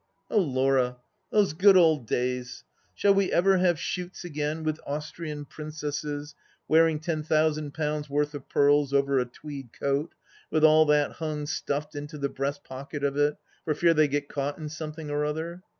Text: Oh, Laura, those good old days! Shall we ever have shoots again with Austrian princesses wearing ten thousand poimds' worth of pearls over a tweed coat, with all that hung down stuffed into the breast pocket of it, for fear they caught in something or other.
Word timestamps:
Oh, 0.31 0.39
Laura, 0.41 0.97
those 1.29 1.53
good 1.53 1.77
old 1.77 2.07
days! 2.07 2.63
Shall 2.95 3.13
we 3.13 3.31
ever 3.31 3.57
have 3.59 3.77
shoots 3.79 4.23
again 4.23 4.63
with 4.63 4.79
Austrian 4.87 5.45
princesses 5.45 6.33
wearing 6.67 6.99
ten 6.99 7.21
thousand 7.21 7.75
poimds' 7.75 8.09
worth 8.09 8.33
of 8.33 8.49
pearls 8.49 8.93
over 8.95 9.19
a 9.19 9.25
tweed 9.25 9.71
coat, 9.73 10.15
with 10.49 10.63
all 10.63 10.85
that 10.87 11.11
hung 11.17 11.41
down 11.41 11.45
stuffed 11.45 11.93
into 11.95 12.17
the 12.17 12.29
breast 12.29 12.63
pocket 12.63 13.03
of 13.03 13.15
it, 13.15 13.35
for 13.63 13.75
fear 13.75 13.93
they 13.93 14.07
caught 14.21 14.57
in 14.57 14.69
something 14.69 15.11
or 15.11 15.23
other. 15.23 15.61